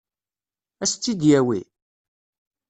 [0.83, 1.59] Ad s-tt-id-yawi?